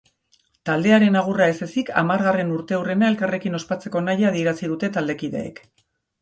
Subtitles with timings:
[0.67, 5.63] Taldearen agurra ez ezik, hamargarren urteurrena elkarrekin ospatzeko nahia adierazi dute taldekideek.